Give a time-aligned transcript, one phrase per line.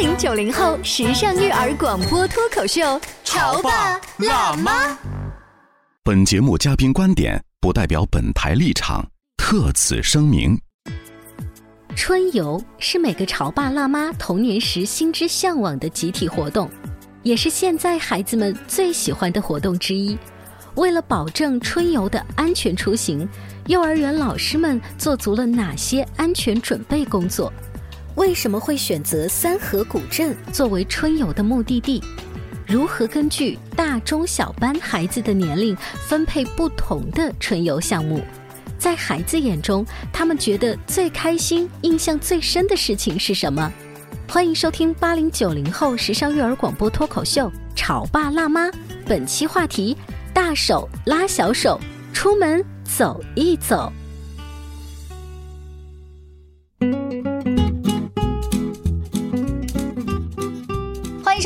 [0.00, 4.98] 零九零后时尚育儿广播脱口秀，潮爸辣妈。
[6.02, 10.58] 本节目嘉宾观点不代表本台立场，特此声明。
[11.94, 16.68] 春游是每个潮爸辣妈童年时心之向往的集体活动，
[17.22, 20.18] 也是现在孩子们最喜欢的活动之一。
[20.74, 23.26] 为了保证春游的安全出行，
[23.66, 27.52] 幼儿园老师们做足了哪些安全准备工作？
[28.16, 32.00] 为什么会选择三河古镇作为春游的目的地？
[32.64, 38.22] 如何根据大中小班孩子的年龄分配不同的春游项目？
[38.78, 43.72] 在孩子眼中，他们觉得最开心、印象最深的事情是什么？
[44.28, 48.68] 欢迎收听八零九零后时尚育儿广播脱口秀《潮爸辣妈》，
[49.06, 49.96] 本期话题。
[50.32, 51.80] 大手拉小手，
[52.12, 53.92] 出门走一走。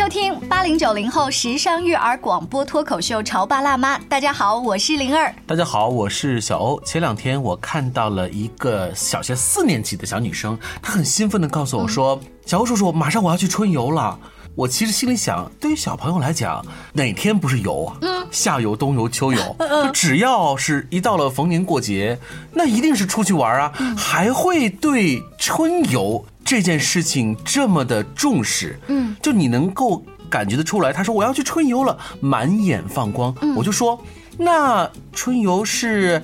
[0.08, 3.98] 收听八零九零后时尚育儿广播脱口秀《潮爸辣妈》。
[4.08, 5.34] 大家好，我是灵儿。
[5.46, 6.80] 大家好，我是小欧。
[6.80, 14.18] 前两天我看到了一个小学四年级的小女生，她很兴奋的告诉我说：“小欧叔叔，马上我要去春游了。”
[14.58, 17.96] 我其实心里想，对于小朋友来讲，哪天不是游啊？
[18.02, 22.18] 嗯，夏游、冬游、秋游，就只要是一到了逢年过节，
[22.52, 28.76] 那一定是出去玩啊，还会对春游这件事情这么的重视。
[28.88, 33.32] 嗯，就你能够感觉得出来，他说我要去春游了，满眼放光。
[33.54, 34.02] 我就说，
[34.36, 36.20] 那春游是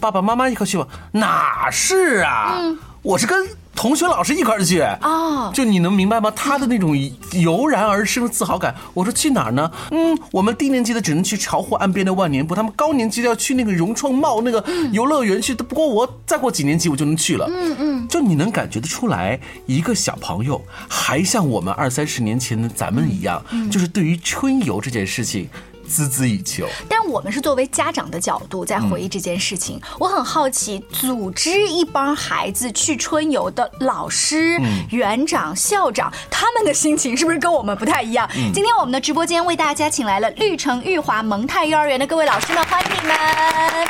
[0.00, 0.88] 爸爸妈妈一块去吗？
[1.12, 2.58] 哪是啊？
[3.02, 3.46] 我是跟。
[3.80, 6.30] 同学、老师一块儿去啊，就你能明白吗？
[6.36, 6.94] 他的那种
[7.32, 8.74] 油然而生的自豪感。
[8.92, 9.72] 我说去哪儿呢？
[9.90, 15.54] 嗯，我们低年级的只能去巢湖岸边的万年不，他们高年级的要去那个融创茂那个游乐园去。
[15.54, 17.46] 不过我再过几年级我就能去了。
[17.48, 25.48] 嗯嗯，就你能感觉得出来，一个小朋友还像我们二三十年前的咱们一样，就是对于春游这件事情。
[25.90, 29.80] 孜孜以求，但我们是作为家长的角度在回忆这件事情。
[29.98, 34.60] 我很好奇，组织一帮孩子去春游的老师、
[34.90, 38.28] 园长、校长，他们的心情是不是跟我们不太一样？
[38.54, 43.89] 今天我们的直播间为大家请来了绿城玉华蒙泰幼儿园的各位老师们，欢迎你们。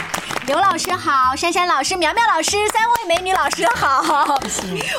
[0.51, 4.37] 刘老师好，珊珊老师、苗苗老师，三位美女老师好。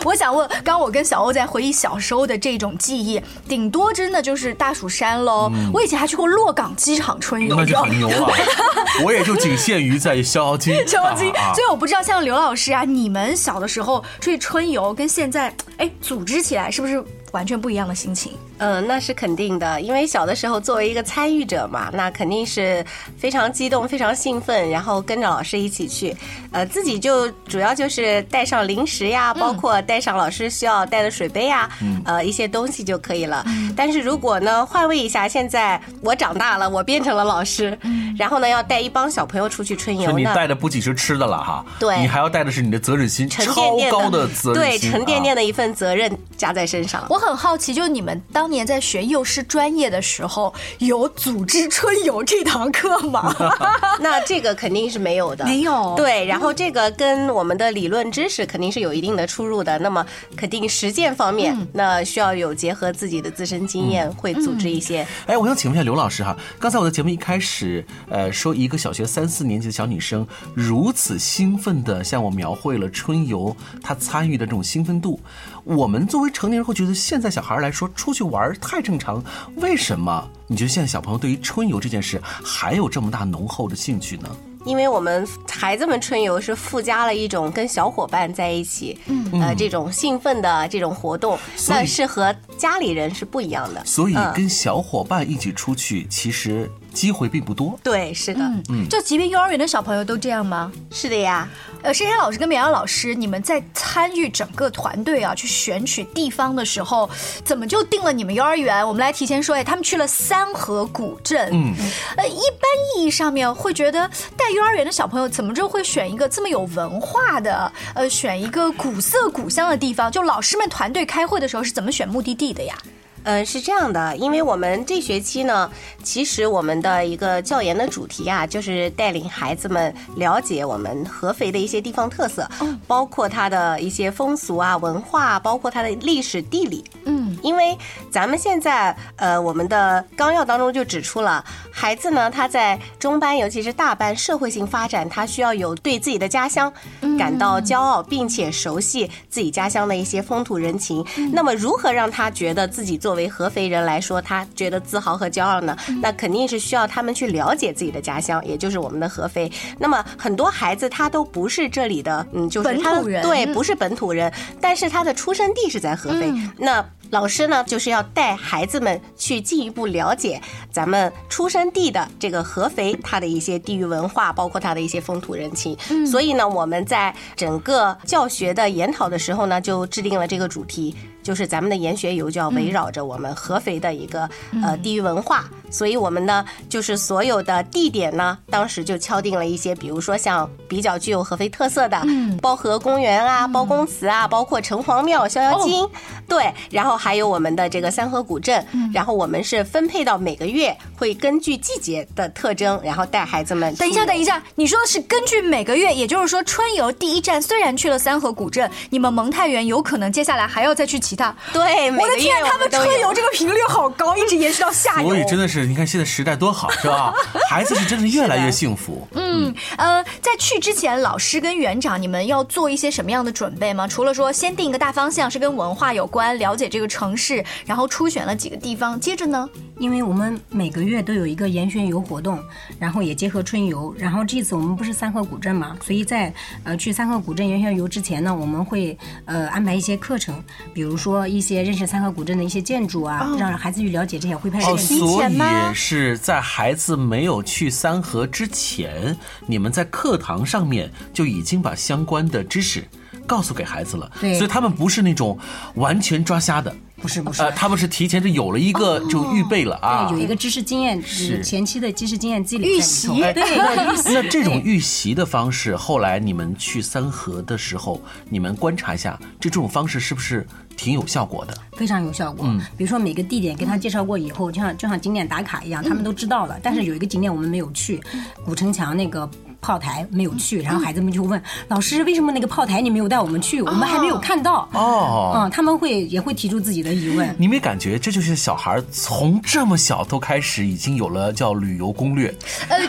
[0.06, 5.52] 我想问，刚我跟小欧在回忆小时候的这种记忆，顶多真的就是大蜀山喽。
[5.74, 8.34] 我以前还去过洛港机场春游，那就很牛了。
[9.04, 10.88] 我也就仅限于在逍遥津。
[10.88, 17.04] 逍遥津，所以我不知道像刘老师啊，你们小的时候出去春游，跟现在哎组织起来是不是？
[17.34, 22.86] 完全不一样的心情，嗯，那是肯定的，因为小的时候作为一个参与者嘛，那肯定是
[23.18, 26.16] 非常激动、非常兴奋，然后跟着老师一起去，
[26.52, 31.68] 呃，自己就主要就是带上零食呀，包括带上老师需要带的水杯呀，
[32.06, 33.44] 呃，一些东西就可以了。
[33.76, 37.76] 但是如果呢，换位一下，现在我长大了，我变成了老师，
[38.16, 47.04] 然后呢，要带一帮小朋友出去春游，你带的不仅是吃的了哈，对，你还要带的是你的责任心，超高的责任心，对，沉甸甸的一份责任加在身上。
[47.10, 47.22] 我。
[47.22, 53.34] 很好奇，就你们当年在学幼师专业的时候，有组织春游这堂课吗？
[54.00, 55.96] 那这个肯定是没有的，没有。
[55.96, 59.80] 对，然后这个跟我们的理论知识肯定是有一定的出入的。
[59.80, 65.08] 那么，肯定实践方面，那需要有结合自己的自身经验，会组织一些。
[65.26, 75.20] 哎，我想请问一下刘老师哈，刚才我的节目一开始，呃，说一个小学三四年级的小女生如此兴奋的向我描绘了春游她参与的这种兴奋度。
[75.64, 79.24] 我们作为成年人会觉得，现在小孩来说出去玩太正常，
[79.56, 80.28] 为什么？
[80.48, 84.30] 你觉得现在小朋友对于春游这件事还有这么大浓厚的兴趣呢？
[84.64, 93.84] 因为我们孩子们春游是附加了一种跟小伙伴在一起，嗯呃，这种兴奋的这种活动，那是和家里人是不一样的。
[93.86, 96.70] 所以跟小伙伴一起出去，其实。
[96.94, 100.72] 机会并不多，对，是的，嗯，就即便幼儿园的小朋友都这样吗？
[100.92, 101.48] 是的呀。
[101.84, 107.10] 呃，珊珊老师跟苗苗老师，你们在参与整个团队啊，去选取地方的时候，
[107.44, 108.88] 怎么就定了你们幼儿园？
[108.88, 111.50] 我们来提前说，哎，他们去了三河古镇。
[111.52, 111.74] 嗯，
[112.18, 112.62] 呃，一般
[112.96, 120.12] 意义上面会觉得带幼儿园的小朋友，怎么就会选一个这么有文化的，呃，选一个古色古香的地方？
[120.12, 122.78] 就老师们团队开会的时候是怎么选目的地的呀？
[123.24, 125.70] 嗯，是这样的，因为我们这学期呢，
[126.02, 132.50] 其实我们的一个教研的主题啊，就是带领孩子们了解我们合肥的一些地方特色，
[132.88, 136.84] 包括它的一些风俗啊、文化，包括它的历史地理。
[137.06, 137.78] 嗯，因为
[138.10, 146.72] 咱们现在呃，我们的纲要当中就指出了，孩子呢他在中班，尤其是大班社会性发展，他需要有对自己的家乡
[147.18, 151.06] 感到骄傲，并且熟悉自己家乡的一些风土人情。
[151.32, 155.76] 那么，如何让他觉得自己作为合肥人来说，他觉得自豪和骄傲呢？
[156.02, 159.52] 那肯定是需要他们去了解自己的家乡，也就是我们的合肥。
[159.78, 166.32] 那么，很多孩子他都不是这里的，嗯，就是他本土人对，不是本土人，但是他的出生地是在合肥。
[166.58, 170.42] 那老师呢，就是要带孩子们去进一步了解
[170.72, 175.78] 咱们出生地的这个合肥，它的一些地域文化，包括它的一些风土人情。
[176.06, 180.96] 所以呢，我们在整个教学的研讨的时候呢，就制定了这个主题。
[181.24, 184.30] 就是咱们的研学游就要围绕着我们合肥的一个
[184.64, 192.02] 呃地域文化，所以我们呢就是所有的地点呢，当时就敲定了一些，比如说像比较具有合肥特色的
[192.42, 195.88] 包河公园啊、包公祠啊，包括城隍庙、逍遥津，
[196.28, 203.74] 对，然后还有我们的这个三河古镇，然后我们是分配到每个月会根据季节的特征，然后带孩子们。
[203.76, 211.36] 等一下，等一下，你说的是根据每个月，也就是说春游第一站虽然去了三河古镇，你们蒙太园有可能接下来还要再去其他。
[211.52, 215.10] 对，每个月我的天，他们春游这个频率好高，一直延续到夏游。
[215.10, 217.14] 所以真的是，你看现在时代多好，是吧？
[217.52, 219.06] 孩子是真的越来越幸福。
[219.12, 223.86] 嗯，呃，在去之前，老师跟园长，你们要做一些什么样的准备吗？
[223.86, 229.50] 除了说先定一个大方向是跟文化有关，了解这个城市，然后初选了几个地方，接着呢？
[229.80, 232.40] 因为我们每个月都有一个研学游活动，
[232.80, 233.94] 然后也结合春游。
[233.98, 236.32] 然后这次我们不是三河古镇嘛，所以在
[236.64, 240.42] 呃去三河古镇研学游之前呢，我们会呃安排一些课程，
[240.72, 244.78] 比如说一些认识三河古镇的一些建筑啊，让孩子去了解这些徽派建筑。
[244.78, 245.40] 所以
[245.74, 249.18] 是在孩子没有去三河之前，
[249.48, 252.88] 你们在课堂上面就已经把相关的知识
[253.26, 254.12] 告诉给孩子了。
[254.20, 254.36] 对。
[254.36, 255.38] 所以他们不是那种
[255.76, 257.42] 完全抓瞎的，不是不是。
[257.42, 260.08] 呃，他们是提前就有了一个就预备了啊。
[260.10, 261.44] 对，有一个知识经验，是。
[261.44, 264.14] 前期的知识经验积累预习对，预习。
[264.14, 270.46] 那这种预习的方式，后来你们去三河的时候，你们观察一下，这这种方式是不是
[270.82, 271.56] 挺有效果的？
[271.74, 272.48] 非常有效果。
[272.48, 276.60] 嗯比如说每个地点给他介绍过以后，就像就像景点打卡一样，他们都知道了。
[276.64, 278.02] 但是有一个景点我们没有去，
[278.44, 279.30] 古城墙那个
[279.62, 283.62] 炮台没有去，然后孩子们就问老师，为什么那个炮台你没有带我们去？
[283.62, 284.68] 我们还没有看到。
[284.74, 287.36] 哦嗯，他们会也会提出自己的疑问。
[287.38, 292.34] 你没感觉这就是小孩儿从这么小都开始已经有了叫旅游攻略，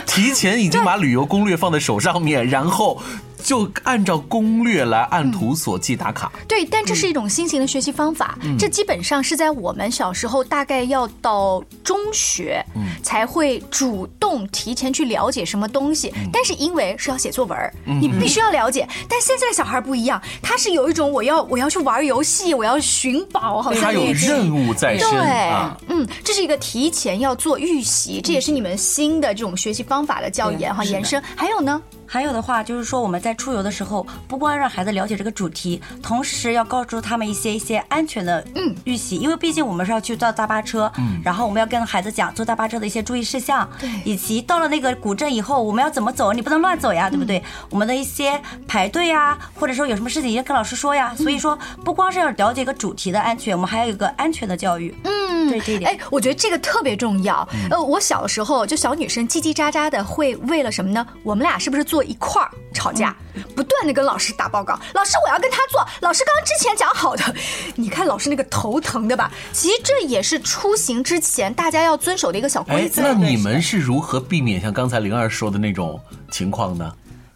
[0.07, 2.99] 提前已经把旅游攻略放在手上面，然后
[3.43, 6.31] 就按照攻略来按图索骥打卡。
[6.47, 12.65] 对，但这是一种新型的学习方法，这基本上是在我们小时候大概要到中学，
[13.03, 16.11] 才会主动提前去了解什么东西。
[16.31, 18.87] 但是因为是要写作文儿，你必须要了解。
[19.09, 25.19] 但现在的小孩不一样，他是有一种我要我要去玩游戏，我要寻宝，好像他有任务在身对，
[25.49, 25.77] 啊。
[25.89, 31.21] 嗯，这是一个提前要做预习，这也是你们新的这种学习方法的教研哈延伸。
[31.35, 31.81] 还有呢，
[32.13, 47.41] 还有的话就是说，我们在出游的时候，不光让孩子了解这个主题，同时要告诉他们一些一些安全的嗯预习，因为毕竟我们是要去坐大巴车，嗯，然后我们要跟孩子讲坐大巴车的一些注意事项，对以及到了那个古镇以后我们要怎么走，你不能乱走呀，对不对？
[47.71, 55.89] 我们的一些排队呀，或者说有什么事情要跟老师说呀，所以说不光是要了解一个主题的安全，我们还要有一个安全的教育，嗯，对这一点。
[55.89, 57.47] 哎，我觉得这个特别重要。
[57.71, 61.03] 呃，我小时候就小女生叽叽喳喳的，会为了什么呢？
[61.23, 63.15] 我们俩是不是坐一块儿吵架，
[63.55, 64.79] 不断的跟老师打报告？
[64.93, 65.85] 老师，我要跟他做。
[66.01, 67.23] 老师刚之前讲好的，
[67.75, 69.31] 你看老师那个头疼的吧？
[69.51, 73.01] 其实这也是出行之前大家要遵守的一个小规，则。
[73.01, 75.99] 那你们是如何避免像刚才灵儿说的那种
[76.31, 76.93] 情况呢？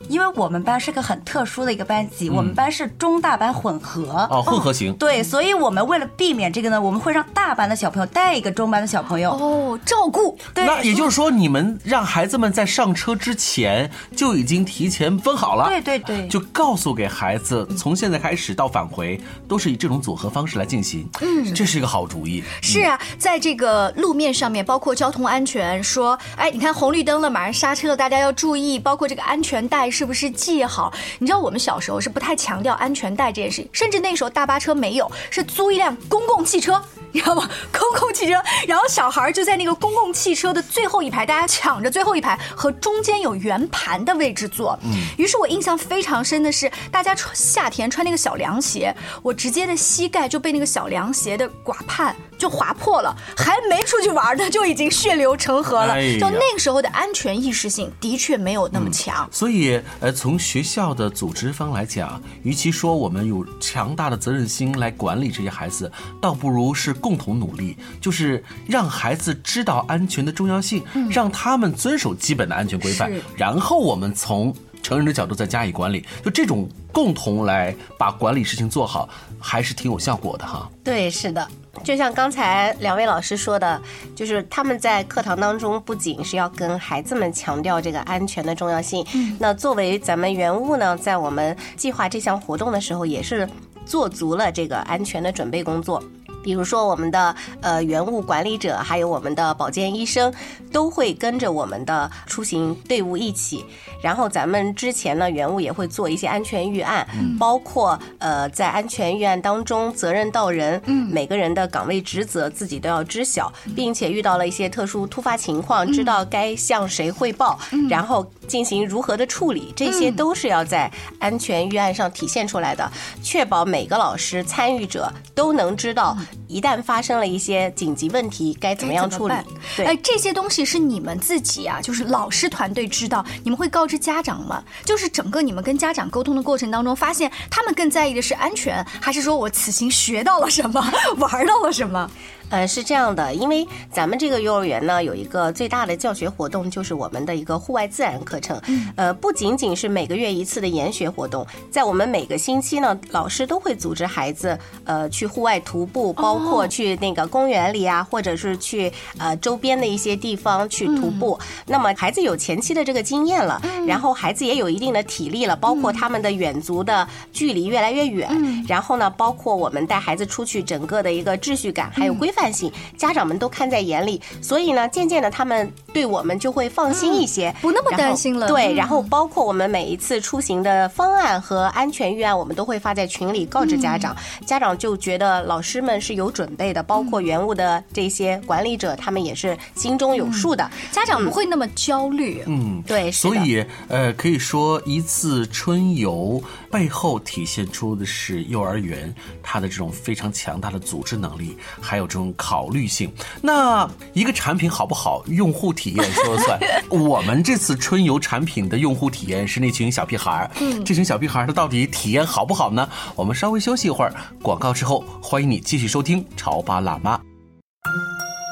[0.10, 4.28] 因为我们班是个很特殊的一个班级，我们班是中大班混合。
[4.30, 4.94] 哦，混合型。
[4.96, 9.32] 对，所以我们为了避免这个呢，我们会让大班的小朋友带一个中班的小朋友。
[9.32, 10.38] 哦，照顾。
[10.54, 21.08] 对，那也就是说，你们让孩子们在上车之前就已经提前分好了，对对对就告诉给孩子，从现在开始到返回都是以这种组合方式来进行。
[21.22, 22.44] 嗯，这是一个好主意。
[22.62, 30.94] 是啊，在这个路面上面，包括交通安全，说，哎，你看红绿灯了，马上刹车了，大家要注意，包括这个安全带是不是系好？
[31.18, 36.80] 你知道我们小时候是不太强调安全带这件事，甚至那时候大巴车没有，是租一辆公共汽车。
[37.12, 37.50] 你知道吗？
[37.72, 38.34] 公共汽车，
[38.68, 44.78] 然后小孩就在那个公共汽车的最后一排，大家抢着最后一排和中间有圆盘的位置坐。
[44.84, 55.94] 嗯，于是我印象非常深的是，大家穿夏天穿那个小凉鞋，我直接的膝盖就被那个小凉鞋的刮畔就划破了，还没出去玩呢，就已经血流成河了。
[55.94, 59.28] 哎就那个时候的安全意识性的确没有那么强。
[59.32, 80.70] 所以，呃，从学校的组织方来讲，与其说我们有强大的责任心来管理这些孩子，倒不如是共同努力，就是让孩子知道安全的重要性，让他们遵守基本的安全规范，然后我们从成人的角度再加以管理，就这种共同来把管理事情做好，还是挺有效果的哈。
[80.84, 81.46] 对，是的，
[81.84, 83.82] 就像刚才两位老师说的，
[84.16, 89.06] 就是他们在课堂当中不仅是要跟孩子们强调这个安全的重要性，
[89.40, 93.50] 那作为咱们园务呢，在我们计划这项活动的时候，也是
[93.86, 96.02] 做足了这个安全的准备工作。
[96.48, 100.34] 比如说，我们的呃园务管理者，还有我们的保健医生，
[100.72, 103.66] 都会跟着我们的出行队伍一起。
[104.02, 107.06] 然后咱们之前呢，园务也会做一些安全预案，
[107.38, 120.90] 包括呃在安全预案当中，责任到人，每个人的岗位职责自己都要知晓，并且遇到了一些特殊突发情况，知道该向谁汇报，然后进行如何的处理，这些都是要在
[121.20, 122.90] 安全预案上体现出来的，
[123.22, 126.16] 确保每个老师参与者都能知道，
[126.48, 129.44] 一旦发生了一些紧急问题，该怎么样处理该。
[129.76, 134.64] 对哎，这些东西是你们自己啊，就是老师团队知道，你们会告知家长吗？
[134.86, 140.82] 就是整个你们跟家长沟通的过程当中，发现他们更在意的是安全，还是说我此行学到了什么，
[141.18, 142.10] 玩到了什么？
[142.50, 148.60] 呃，是这样的，因为咱们这个幼儿园呢，有一个最大的教学活动，就是我们的一个户外自然课程。
[148.96, 161.38] 呃，不仅仅是每个月一次的研学活动，在我们每个星期呢，老师都会组织孩子呃去户外徒步，包括去那个公园里啊，或者是去呃周边的一些地方去徒步。
[161.66, 178.76] 那么孩子有前期的这个经验了，然后孩子也有一定的体力了，包括他们的远足的距离越来越远，然后呢，包括我们带孩子出去，整个的一个秩序感还有规范性，家长们都看在眼里，所以呢，渐渐的他们对我们就会放心一些，不那么担心了对，嗯。
[178.76, 184.16] 然后包括我们每一次出行的方案和安全预案，我们都会发在群里告知家长，
[184.46, 190.70] 家长就觉得老师们是有准备的，包括园务的这些管理者，他们也是心中有数的。
[190.92, 192.44] 家长不会那么焦虑。
[192.46, 196.42] 嗯，对，所以呃，可以说一次春游
[196.72, 203.12] 背后体现出的是幼儿园它的这种非常强大的组织能力，还有这种考虑性。
[203.42, 206.60] 那一个产品好不好，用户体验说了算。
[206.90, 210.52] 我们这次春游产品的用户体验是那群小屁孩儿，
[210.84, 212.88] 这群小屁孩儿他到底体验好不好呢？
[213.16, 217.18] 我们稍微休息一会儿，广告之后，欢迎你继续收听《潮爸辣妈》。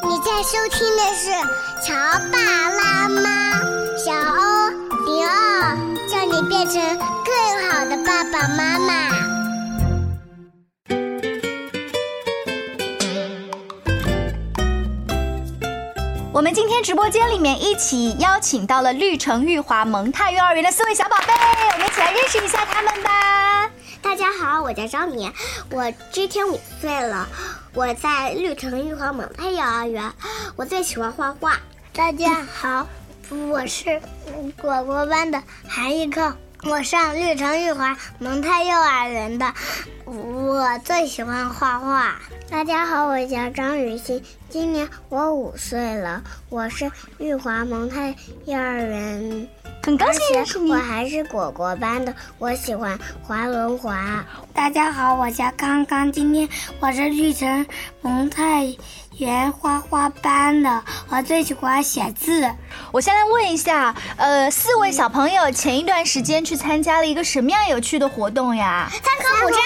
[0.07, 1.31] 你在收听的是
[1.85, 1.93] 《潮
[2.31, 2.37] 爸
[2.69, 3.59] 辣妈》，
[3.97, 4.69] 小欧
[5.05, 5.75] 零二，
[6.07, 6.73] 叫你变成
[7.25, 9.34] 更好的爸爸妈妈。
[16.35, 21.33] 我们今天直播间里面一起邀请到了绿城玉华蒙泰幼儿园的四位小宝贝，
[21.71, 23.71] 我们一起来认识一下他们吧。
[24.01, 25.31] 大家好，我叫张敏，
[25.71, 27.25] 我今天五岁了，
[27.73, 30.11] 我在绿城玉华蒙泰幼儿园，
[30.57, 31.57] 我最喜欢画画。
[31.93, 32.85] 大家好，
[33.29, 34.01] 我是
[34.61, 36.35] 果果班的韩一克，
[36.67, 39.53] 我上绿城玉华蒙泰幼儿园的，
[40.05, 42.15] 我最喜欢画画。
[42.49, 49.47] 大家好，我叫张雨欣，今年我五岁了，我是玉华蒙泰幼儿园。
[49.83, 50.77] 很高兴认识你我。
[50.77, 54.25] 还是果果班的，我喜欢滑轮滑。
[54.51, 57.63] 大家好，我叫康康，今天我是绿城
[58.01, 58.75] 蒙泰
[59.17, 62.51] 园花花班的，我最喜欢写字。
[62.91, 68.89] 我先来问一下，呃，四位小朋友前一段时间去参加了一个什么样有趣的活动呀？
[68.91, 69.59] 三河古镇，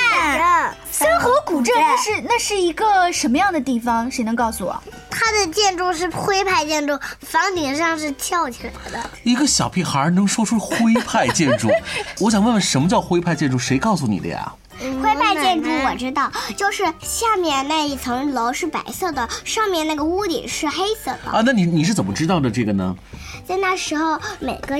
[0.91, 4.09] 三河古镇，那是那是一个什么样的地方？
[4.11, 4.83] 谁能告诉我？
[5.09, 9.09] 它的建筑是徽派建筑，房顶上是翘起来的。
[9.23, 11.69] 一个小屁孩能说出徽派建筑，
[12.21, 13.57] 我想问问什么叫徽派建筑？
[13.57, 14.53] 谁告诉你的呀？
[15.01, 21.31] 徽派建筑我知道，就是下面那一层楼是白色的，上面那个屋顶是黑色的。
[21.31, 22.95] 啊，那你你是怎么知道的这个呢？
[23.45, 24.75] 在那时候，每个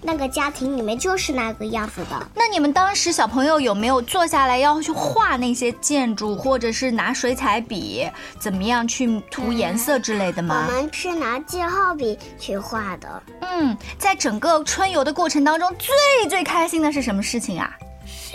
[0.00, 2.26] 那个家庭里面就是那个样子的。
[2.34, 10.72] 那你们当时小朋友有没有坐下来要去画那些建筑，或者是拿水彩笔怎么样去涂颜色之类的吗我？
[10.72, 17.70] 们是拿记号笔去画的，嗯，在整个春游的过程当中，最最开心的是什么事情啊？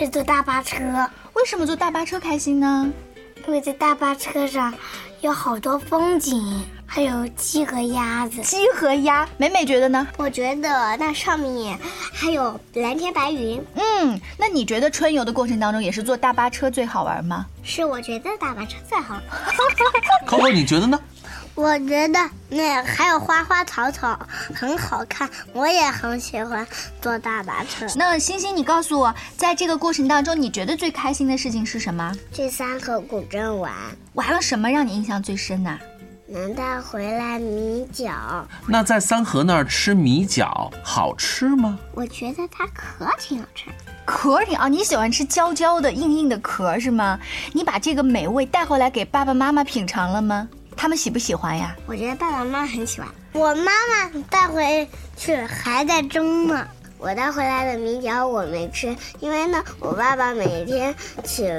[0.02, 2.90] 是坐大巴车，为什么坐大巴车开心呢？
[3.46, 4.74] 因为在大巴车上
[5.20, 8.42] 有好多风景，还有鸡和鸭子。
[8.42, 10.04] 鸡和鸭，美美觉得呢？
[10.16, 11.78] 我觉得那上面
[12.12, 17.46] 还有蓝天白云，嗯，那你觉得春游的过程当中也是坐大巴车最好玩吗？
[17.62, 19.22] 是我觉得大巴车最好玩。
[20.26, 20.98] Coco，你觉得呢？
[21.54, 22.18] 我觉得
[22.48, 24.18] 那还有花花草草
[24.54, 26.66] 很好看，我也很喜欢
[27.00, 27.86] 坐大巴车。
[27.94, 32.12] 那星星，你告诉我，在这个过程当中，你觉得最开心的事情是什么？
[32.32, 33.72] 去三河古镇玩，
[34.14, 35.78] 玩了什么让你印象最深呢？
[36.26, 38.14] 能带回来米饺，
[38.66, 41.78] 那在三河那儿吃米饺好吃吗？
[41.92, 43.74] 我觉得它壳挺好吃的。
[44.06, 47.20] 壳挺啊，你喜欢吃焦焦的、硬硬的壳是吗？
[47.52, 50.48] 你把这个美味带回来给爸爸妈妈品尝了吗？
[50.76, 51.76] 他们喜不喜欢呀？
[51.86, 53.08] 我觉得爸爸妈妈很喜欢。
[53.32, 56.66] 我妈妈带回去还在蒸呢。
[57.02, 60.94] 我带回来的米饺我没吃，因为呢，我爸爸每天
[61.24, 61.50] 起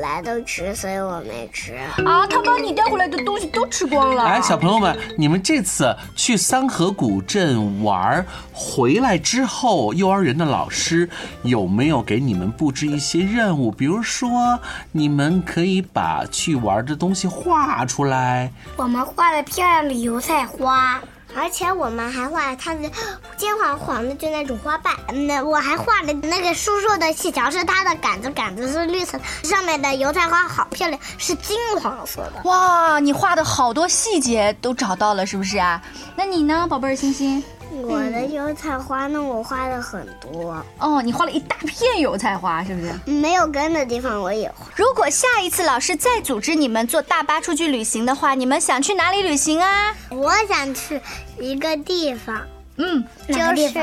[0.00, 1.74] 来都吃，所以我没吃。
[2.02, 4.24] 啊，他把你带回来的东西都吃光了。
[4.24, 8.24] 哎，小朋友们，你们这次去三河古镇玩
[8.54, 11.06] 回来之后，幼儿园的老师
[11.42, 13.70] 有没有给你们布置一些任务？
[13.70, 14.58] 比如说，
[14.92, 18.50] 你们可以把去玩的东西画出来。
[18.76, 20.98] 我们画了漂亮的油菜花。
[21.34, 22.90] 而且我们还画了它的
[23.36, 24.94] 金黄黄的，就那种花瓣。
[25.26, 32.42] 那我还画了那个瘦瘦的细条是它的杆子，杆子是绿色，上面的油菜花好漂亮，是金黄色的。
[32.44, 35.82] 哇，你画的好多细节都找到了，是不是啊？
[36.16, 37.42] 那你呢，宝贝儿欣欣？
[37.72, 40.64] 我的油菜花呢，我画了很多。
[40.78, 43.10] 哦，你画了一大片油菜花，是不是？
[43.10, 44.66] 没有根的地方我也画。
[44.74, 49.94] 如果下一次老师再组织你们坐大巴出去旅行的话，你们想去哪里旅行啊？
[50.10, 51.00] 我想去
[51.38, 52.40] 一个地方，
[52.78, 53.78] 嗯，就是，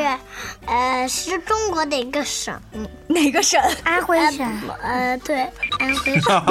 [0.65, 2.53] 呃，是中国的一个省，
[3.07, 3.59] 哪个省？
[3.83, 4.47] 安徽省。
[4.81, 5.41] 呃，对，
[5.79, 6.45] 安徽省。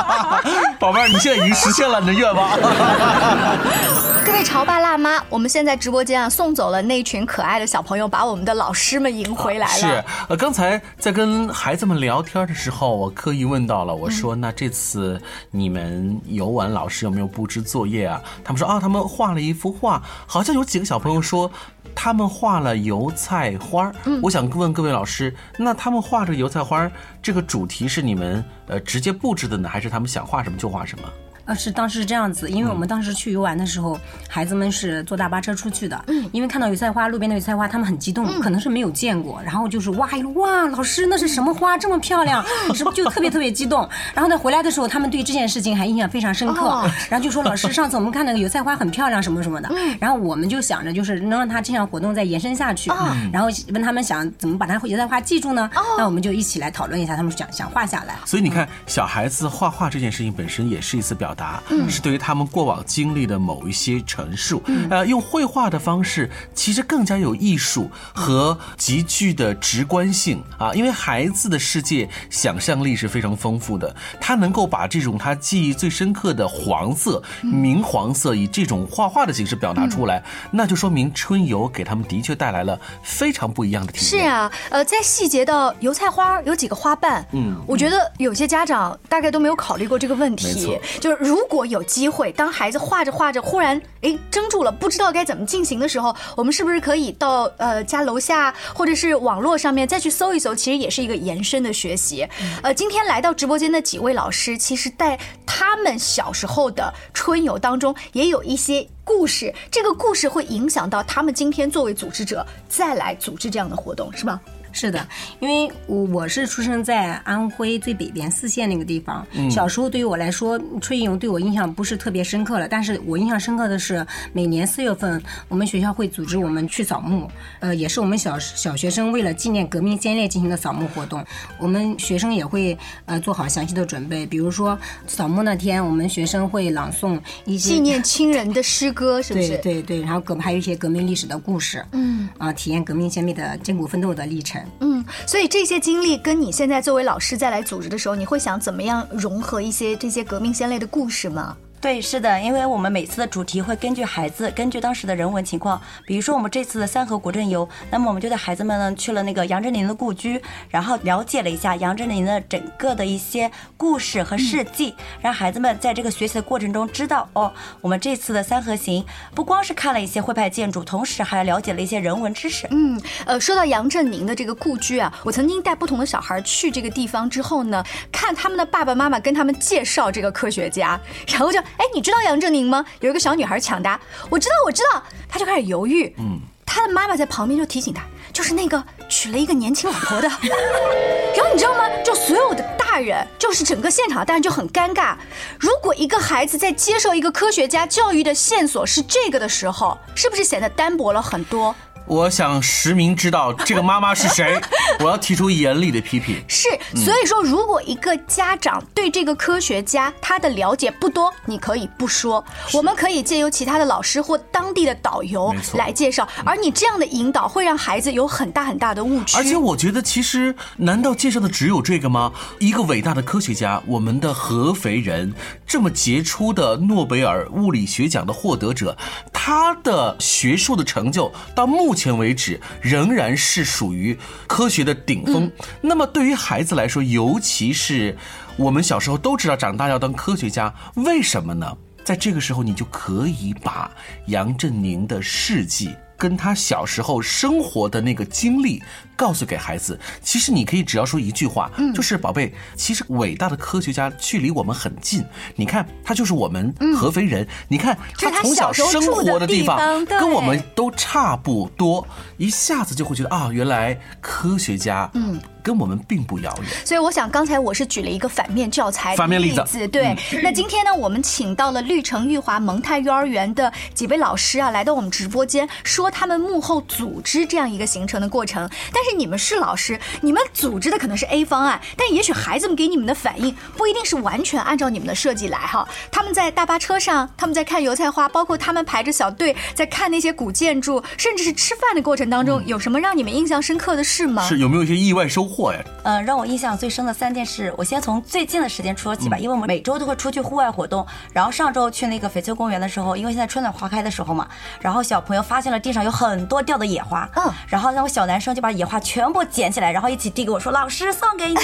[0.80, 2.50] 宝贝儿，你现在已经实现了你的愿望。
[4.24, 9.74] 各位潮爸辣妈，我们现在直播间啊送走了那群可爱的小朋友，把我们的老师们迎回来了。
[9.78, 15.20] 是，呃，刚才在跟孩子们聊天的时候，我刻意问到了，我说：“那这次
[15.50, 21.50] 你们游玩，老师有没有布置作业啊？”他们说：“啊，他们画了一幅画，好像有几个小朋友说
[21.94, 31.08] 他们画了油菜花儿。”我想问各位老师，那他们画这个油菜花儿这个主题是你们呃直接布置的呢，还是他们想画什么就画什么？
[31.44, 42.44] 呃，是当时是这样子，因为我们当时去游玩的时候，孩子们是坐大巴车出去的，嗯，因为看到油菜花，路边的油菜花，他们很激动，可能是没有见过，然后就是哇哇，老师那是什么花这么漂亮，
[42.74, 43.88] 是不是就特别特别激动？
[44.14, 49.70] 然后呢，回来的时候，他们对这件事情还印象非常深刻，然后就说老师上次我们看那个油菜花很漂亮什么什么的，
[50.00, 52.90] 然后我们就想着就是能让他这项活动再延伸下去，
[53.32, 55.68] 然后问他们想怎么把它油菜花记住呢？
[55.98, 58.14] 那我们就一起来讨论一下，他们想想画下来。
[58.24, 64.62] 所以你看，小孩子画画这件事情本身也是一次表达，是对于他们过往经历的某一些陈述。
[64.90, 70.72] 呃，用绘画的方式，其实更加有艺术和极具的直观性啊。
[70.74, 84.22] 因为孩子的世界想象力是非常丰富的，他能够把这种他记忆最深刻的黄色、明黄色，以这种画画的形式表达出来，那就说明春游给他们的确带来了非常不一样的体验。
[84.22, 90.78] 是啊，呃，在细节到油菜花有几个花瓣，嗯我觉得有些家长大概都没有考虑过这个问没题错。
[91.00, 100.52] 就是如果有机会，当孩子画着画着忽然哎怔住了，不知道该怎么进行的时候，我们是不是可以到呃家楼下或者是网络上面再去搜一搜？
[100.52, 102.28] 其实也是一个延伸的学习。
[102.60, 109.54] 呃，今天来到直播间的几位老师，其实在他们小时候的春游当中，也有一些故事。
[109.70, 114.40] 这个故事会影响到他们今天作为组织者再来组织这样的活动，是吧？
[114.72, 115.06] 是的，
[115.40, 119.26] 因为我我是出生在安徽最北边泗县那个地方。
[119.32, 122.66] 嗯小时候对于我来说，春游对我印象不是特别深刻了。
[122.66, 127.30] 但是我印象深刻的是，每年四月份，我们学校会组织我们去扫墓，
[127.60, 131.24] 呃，也是我们小小学生为了纪念革命先烈进行的扫墓活动。
[131.58, 139.48] 我们学生也会呃做好详细的准备，比如说扫墓那天，我们学生会朗诵一些纪念亲人的诗歌，是不是？
[139.58, 144.61] 对对对，然后革还有一些革命历史的故事，嗯啊，体验革命先烈的艰苦奋斗的历程。
[144.80, 151.56] 嗯，所以这些经历跟你现在作为老师再来组织的时候，你会想怎么样融合一些这些革命先烈的故事吗？
[151.82, 172.68] 对，是的，因为我们每次的主题会根据孩子，根据当时的人文情况，比如说我们这次的三河古镇游，那么我们就带孩子们呢去了那个杨振宁的故居，然后了解了一下杨振宁的整个的一些故事和事迹，让孩子们在这个学习的过程中知道哦，我们这次的三河行不光是看了一些徽派建筑，同时还了解了一些人文知识。
[172.70, 182.84] 嗯，呃，说到杨振宁的这个故居啊，我曾经带不同的小孩去这个地方之后呢，看他们的爸爸妈妈跟他们介绍这个科学家，然后就，哎，你知道杨振宁吗？
[183.00, 190.28] 有一个小女孩抢答，我知道，我知道，她就开始犹豫，嗯，她的妈妈在旁边就提醒她，就是那个娶了一个年轻老婆的。
[191.34, 191.88] 然后你知道吗？
[192.04, 195.16] 就所有的大人，就是整个现场的大人就很尴尬。
[195.58, 201.74] 如果一个孩子在接受一个科学家教育的线索是这个的时候，是不是显得单薄了很多？
[202.06, 204.60] 我想实名知道这个妈妈是谁，
[205.00, 206.42] 我要提出严厉的批评。
[206.48, 216.28] 是，所以说，如果一个家长对这个科学家他的了解不多，你可以不说，我们可以借由其他的老师或当地的导游来介绍。
[216.44, 219.36] 而你这样的引导会让孩子有很大很大的误区。
[219.36, 222.32] 而且我觉得，其实难道介绍的只有这个吗？
[222.58, 225.32] 一个伟大的科学家，我们的合肥人，
[225.66, 228.96] 这么杰出的诺贝尔物理学奖的获得者，
[229.32, 235.48] 他的学术的成就到目前为止仍然是属于科学的顶峰。
[235.80, 238.16] 那么对于孩子来说，尤其是
[238.56, 241.76] 我们小时候都知道长大要当科学家，为什么呢？
[242.04, 243.88] 在这个时候，你就可以把
[244.26, 248.82] 杨振宁的事迹跟他小时候生活的那个经历
[249.22, 249.96] 告诉给孩子。
[250.20, 255.24] 其实你可以只要说一句话，就是宝贝，其实伟大的科学家距离我们很近。
[255.54, 257.46] 你看，他就是我们合肥人。
[257.68, 262.04] 你看他从小生活的地住的地方跟我们都差不多，
[262.36, 266.68] 一下子就会觉得啊，原来科学家嗯跟我们并不遥远。
[266.84, 270.16] 所以我想，刚才我是举了一个反面教材反面例子子，对。
[270.42, 278.68] 那今天呢，我们请到了绿城裕华蒙泰幼儿园的几位老师啊，来到我们直播间，说他们幕后组织这样一个形成的过程。
[278.92, 285.86] 但是你们是老师，你们组织的可能是 A 方案，但也许孩子们给你们的反应不一定是完全按照你们的设计来哈。
[286.10, 294.46] 他们在大巴车上，他们在看油菜花，包括他们排着小队在看那些古建筑，甚至是吃饭的过程当中，有什么让你们印象深刻的事吗？
[294.48, 295.78] 是有没有一些意外收获呀？
[296.04, 301.06] 呃，让我印象最深的三件事，我先从最近的时间说起吧，因为我们每周都会出去户外活动。
[301.32, 304.48] 然后上周去那个翡翠公园的时候，因为现在春暖花开的时候嘛，
[304.80, 311.56] 然后小朋友发现了地上有很多掉的野花，嗯，然后那位小男生就把野花全部捡起来，然后一起递给我说：“老师送给你。”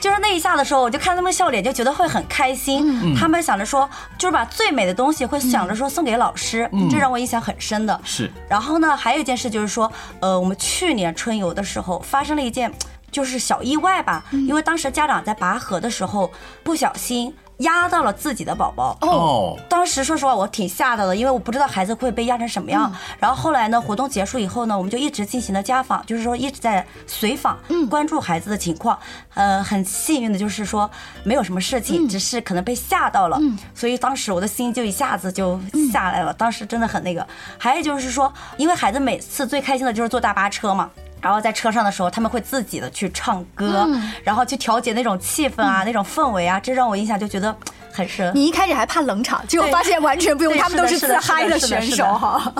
[0.00, 3.14] 就是那一下的时候，我就看他们笑脸，就觉得会很开心。
[3.14, 8.00] 他们想着说，就是把最美的东西会想着说送给老师，这让我印象很深的。
[8.02, 12.72] 是然后呢，还有一件事就是说，呃，我们去年春游的时候发生了一件
[13.12, 16.28] 就是小意外吧，因为当时家长在拔河的时候
[16.64, 18.96] 不小心压到了自己的宝宝。
[19.02, 22.92] 哦，当时说实话，我挺吓到的，因为我不知道孩子会被压成什么样。
[23.18, 28.98] 然后后来呢，活动结束以后呢，我们就一直进行了家访，就是说一直在随访，关注孩子的情况。
[29.34, 30.90] 呃，很幸运的就是说
[31.24, 33.38] 没有什么事情，只是可能被吓到了。
[33.74, 35.60] 所以当时我的心就一下子就
[35.92, 37.26] 下来了，当时真的很那个。
[37.58, 40.90] 还有就是说，因为孩子每次最开心的就是坐大巴车嘛。
[41.22, 43.88] 然后在车上的时候，他们会自己的去唱歌，
[44.24, 47.56] 然后去调节那种气氛啊、那种氛围啊，这让我印象就觉得
[47.92, 48.32] 很深。
[48.34, 52.52] 你一开始还怕冷场，结果发现完全不用，他们都是自嗨的选手哈。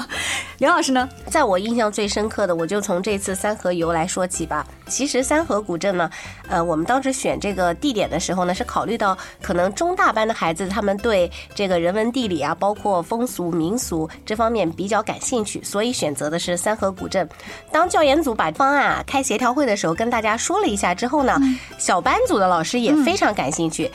[0.58, 1.08] 刘老师呢？
[1.28, 4.64] 在我印象最深刻的，我就从这次三河游来说起吧。
[4.86, 6.10] 其实三河古镇呢，
[6.48, 17.26] 呃，我们当时选这个地点的时候呢，是考虑到可能中大班的孩子他们对这个人文地理啊，包括风俗民俗这方面比较感兴趣，所以选择的是三河古镇。
[17.70, 21.40] 当教研组把方案啊开协调会的时候，跟大家说了一下之后呢，
[21.78, 23.90] 小班组的老师也非常感兴趣。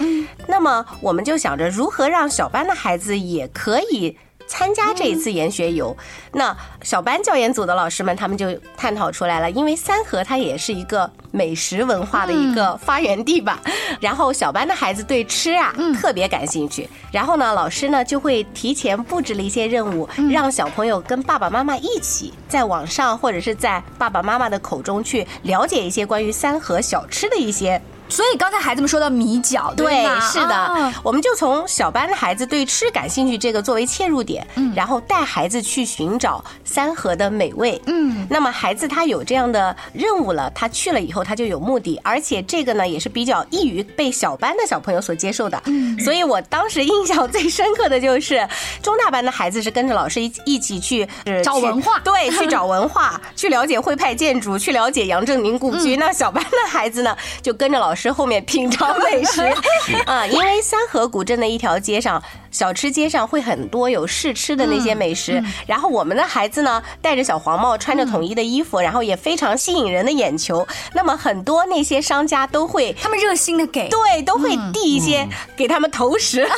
[0.47, 4.17] 那么我们就想着如何让小班的孩子也可以。
[4.49, 5.93] 参加这一次研学游，
[6.31, 13.59] 那小班教研组的老师们他们就探讨出来了，因为三河它也是一个美食文化的一个发源地吧。
[13.99, 30.19] 然后小班的孩子对吃啊特别感兴趣，然后呢，老师呢就会提前布置了一些任务，让小朋友跟爸爸妈妈一起在网上或者是在爸爸妈妈的口中去了解一些关于三河小吃的一些所以刚才孩子们说到米饺，对，吗？
[30.21, 48.47] 是的，啊我们就从小班的孩子对吃感兴趣这个作为切入点，嗯，然后带孩子去寻找三河的美味，嗯，那么孩子他有这样的任务了，他去了以后他就有目的，而且这个呢也是比较易于被小班的小朋友所接受的，嗯，所以我当时印象最深刻的就是
[48.81, 51.99] 中大班的孩子是跟着老师一一起去呃去找文化。
[52.03, 55.97] 对，去找文化， 去了解徽派建筑，去了解杨振宁故居。
[55.97, 59.41] 那小班的孩子呢，就跟着老师后面品尝美食
[60.05, 65.43] 啊，因为三河古镇的一条街上，小吃街上会很多有试吃的那些美食。
[65.65, 70.65] 然后我们的孩子呢，戴着小黄帽，穿着统一的衣服，然后也非常吸引人的眼球。
[70.93, 72.95] 那么很多那些商家都会。
[73.01, 76.49] 他们热心的给，对，都会递一些给他们投食， 人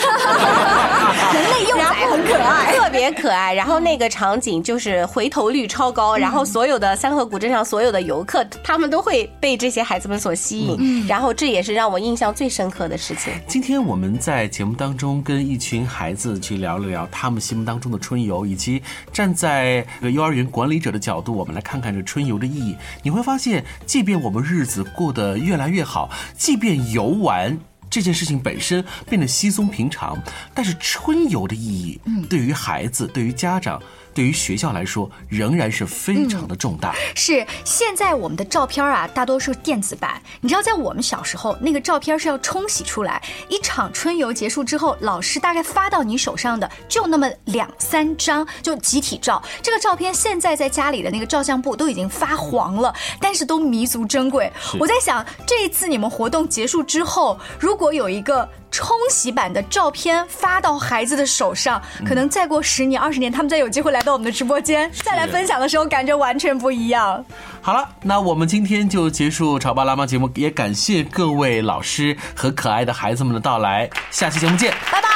[1.51, 2.75] 类幼崽很可爱。
[2.75, 3.53] 特别别可爱。
[3.53, 11.07] 然后那个场景就是回头率超高，然后所有的三河古镇上所有的游客，他们都会被这些孩子们所吸引。
[11.07, 13.33] 然后这也是让我印象最深刻的事情。
[13.47, 22.75] 今天我们在节目当中跟一群孩子去聊了聊他们心目当中的春游，以及站在幼儿园管理者的角度，我们来看看这春游的意义。
[23.03, 27.57] 你会发现，即便我们日子过得越来越好，即便游玩。
[27.91, 30.15] 这件事情本身变得稀松平常，
[30.53, 33.81] 但是春游的意义，对于孩子、对于家长、
[34.13, 36.95] 对于学校来说，仍然是非常的重大。
[37.15, 40.21] 是现在我们的照片啊，大多数是电子版。
[40.41, 43.21] 你知道，在我们小时候，那个照片是要冲洗出来。
[43.47, 49.41] 一场春游结束之后，老师大概发到你手上的就那么两三张，就集体照。
[49.61, 54.51] 这个照片现在在家里的那个照相簿都已经发黄了，但是都弥足珍贵。
[54.79, 67.23] 我在想，这一次你们活动结束之后，如果有一个冲洗版的照片发到孩子的手上，可能再过十年、二十年，他们再有机会来到我们的直播间，再来分享的时候，感觉完全不一样。
[67.61, 75.09] 好了，那我们今天就结束《潮爸辣妈》节目，也感谢各位老师和可爱的孩子们的到来，下期节目见，拜拜，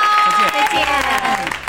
[0.52, 0.86] 再见。
[0.86, 1.63] 再见。